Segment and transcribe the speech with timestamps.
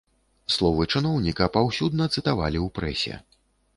[0.53, 3.13] Словы чыноўніка паўсюдна цытавалі ў прэсе.